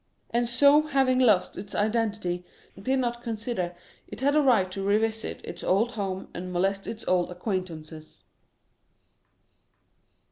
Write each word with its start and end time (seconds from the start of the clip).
And 0.31 0.49
so 0.49 0.81
having 0.87 1.19
lost 1.19 1.59
its 1.59 1.75
identity, 1.75 2.43
did 2.81 2.97
not 2.97 3.21
consider 3.21 3.75
it 4.07 4.21
had 4.21 4.35
a 4.35 4.41
right 4.41 4.71
to 4.71 4.81
revisit 4.81 5.45
its 5.45 5.63
old 5.63 5.91
home 5.91 6.27
and 6.33 6.51
molest 6.51 6.87
its 6.87 7.07
old 7.07 7.29
acquaintances. 7.29 8.23